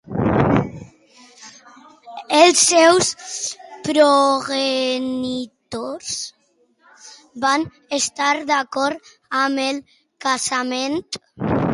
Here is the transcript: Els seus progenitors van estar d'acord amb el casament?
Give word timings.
Els 2.37 2.63
seus 2.69 3.09
progenitors 3.89 6.15
van 7.45 7.67
estar 8.01 8.31
d'acord 8.55 9.13
amb 9.43 9.65
el 9.69 9.81
casament? 10.29 10.99